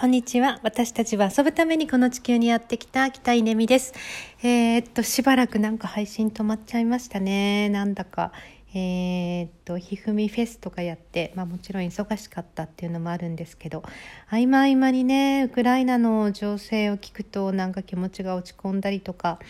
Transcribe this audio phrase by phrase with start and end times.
[0.00, 0.60] こんにちは。
[0.62, 3.94] 私たちは遊ぶためにこの地球にやってきた北稲美です。
[4.44, 7.68] えー、っと、しばらくなんか配信止まっちゃいましたね。
[7.68, 8.30] なんだか。
[8.74, 13.82] えー、っと、ひふみフェスとかやって、まあもちろん忙しかったっていうのもあるんですけど、
[14.30, 19.40] 合間合間にね、ウクライナの情勢を聞くとなんか気持ちが落ち込んだりとか、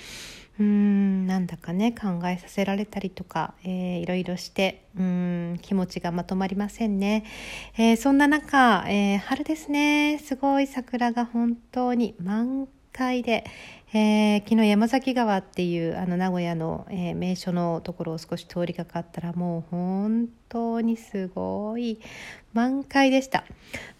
[0.59, 7.25] うーんなんだかね考えさせられたりとか、えー、いろいろしてうん気持ちがまとまりませんね、
[7.77, 10.19] えー、そんな中、えー、春ですね。
[10.19, 13.45] すごい桜が本当に満開で、
[13.93, 22.01] えー、昨日山崎川っていうあの名古屋の、えー、名所のところを少し通りかかったらもう本当にすごい
[22.53, 23.45] 満開でした、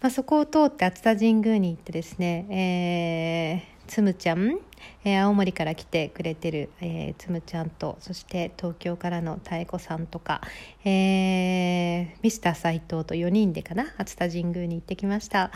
[0.01, 4.59] まあ、そこを通って熱田神宮に行ってですね、えーつむちゃん、
[5.03, 10.41] えー、青森から来てくれてる、えー、つむちゃんとそして東京からの妙子さんとか、
[10.85, 15.51] えー、ミスター斎藤と4人でかな熱田神宮に行ってきました、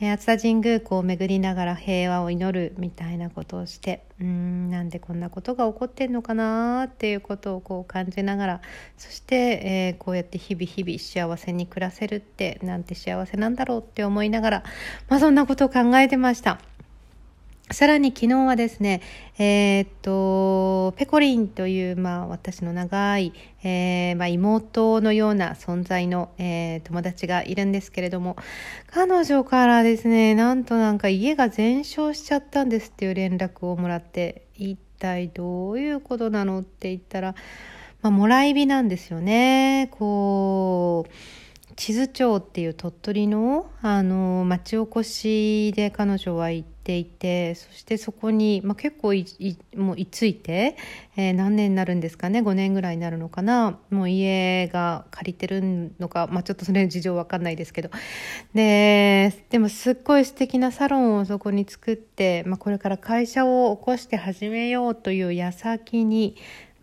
[0.00, 8.60] えー、熱田神宮こう巡りながら平和を祈るみたいなことをしてうんなんでこんなことが起こってんのかなっていうことをこう感じながら
[8.98, 9.36] そして、
[9.96, 14.64] えー、こうやって日々日々幸せに暮らせるってなんて幸せなんだろうって思いながら、
[15.08, 16.60] まあ、そんなことを考えてました。
[17.70, 19.02] さらに昨日はですね、
[19.38, 28.36] えー、っと、ペコリンという、まあ、私の長い、えー、まあ、妹のような存在の、えー、友達がいるんですけれども、
[28.86, 37.34] 彼女からですね、なんとなんか家が全焼しちゃったんですっていう連絡をもらって、一体どういうことなのって言ったら、
[38.00, 39.88] まあ、もらい火なんですよね。
[39.92, 41.12] こう、
[41.78, 49.26] 地図町っていう鳥取のあの町おこしで彼女は行ていてそしてそこに、まあ、結構い
[49.76, 50.78] もう居ついて、
[51.18, 57.90] えー、何年になるんですかね5年ぐらいになるのかなもう家が借りてるのか、まあ、ちょっとそれ事情わかんないですけど。
[58.54, 66.36] ででもすっごい素敵なサロンをそこに作って、まあ、これから会社を起こして始めようという矢先に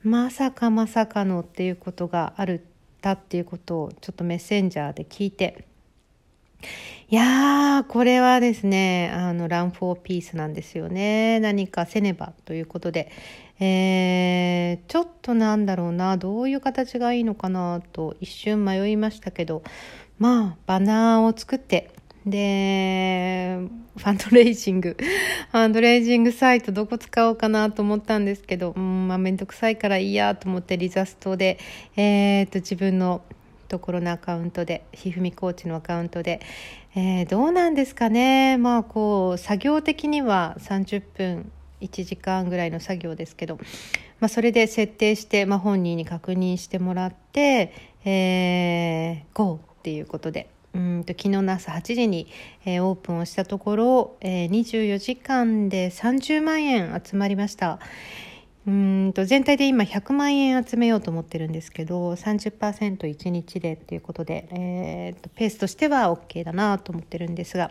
[0.03, 2.61] まさかまさかのっていうことがあるっ
[3.02, 5.66] たっていうことをちょっとメッセンジャーで聞いて
[7.08, 11.39] いやーこれはですねあのランフォーピースなんですよね。
[11.39, 13.11] 何かせねばということで、
[13.60, 16.17] えー、ちょっとなんだろうな。
[16.17, 19.64] どういう形がいいのかなと一瞬迷いましたけど。
[20.17, 21.92] まあバナーを作って。
[22.26, 23.60] で、
[23.98, 24.98] ファンドレイジング、
[25.52, 31.60] ファンドレイジングサイトどこ使おうかなと思ったんですけど、うん、まあめんどくさいからいいやと思ってリザストで、
[31.95, 33.22] えー、っと自分の
[33.67, 36.42] ところのアカウントで、ひふみコーチのアカウントで、
[36.95, 38.58] えー、どうなんですかね。
[38.58, 43.58] まあこう、作業的には30分、1時間ぐらいの作業ですけど、
[44.20, 47.73] まあ、それで設定して、まあ、本人に確認してもらって、
[48.05, 52.27] えー、GO っていうことでうんと昨日の朝8時に、
[52.65, 57.80] えー、オープンをしたところ、えー、24時間で30万円集まりました。
[58.67, 67.70] うんと全体で今100万円集めようと思ってるんですけど 30%1 日でっていうことで、えーと、ペースとしては OK だなと思ってるんですが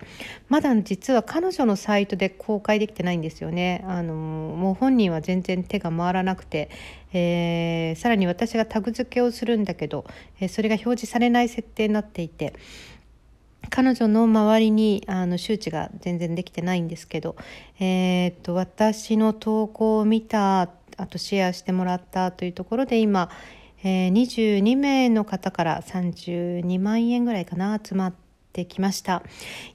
[0.49, 3.85] まだ実は彼女のサイトで公開できてないんですよね。
[3.89, 6.71] あのもう本人は全然手が回らなくて、
[7.13, 10.05] えー、さらに私がタグ付けをするんだけど、
[10.41, 12.55] え、それが表示されない設定になっていて
[13.71, 17.37] 彼女の周りにあの周知が全然できてないんですけど、
[17.81, 23.31] えー、っと私の投稿を見たあとシェアしてもらったというところで今、
[23.83, 28.15] えー、22名の方から32万円ぐらいかな集まっ
[28.53, 29.23] てきました。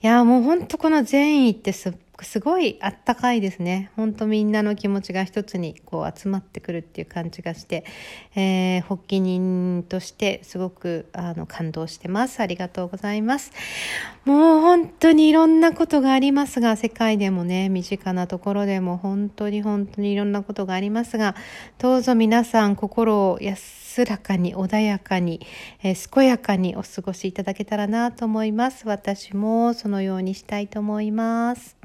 [0.02, 1.94] いやもうほんとこの善意ってす
[2.26, 3.92] すごいあったかいですね。
[3.96, 7.86] ほんとみんなの気持ちが一つにこう集まってくるっていう感じがして、
[8.36, 12.40] えー、発起人としてすごくあの感動してます。
[12.42, 13.52] ありがとうございます。
[14.26, 21.36] もう本当にいろんなことがありますが、世界でもね、身近なところでも本当に本当にいろんなことがありますが、
[21.78, 25.42] どうぞ皆さん心を安らかに穏やかに、
[25.84, 28.88] えー、健やかにお過ごしいただけたらなと思います。
[28.88, 31.79] 私もそのようにしたいと思います。